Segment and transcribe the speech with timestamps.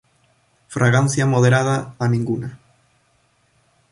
[0.67, 2.57] Fragancia moderada a ninguna.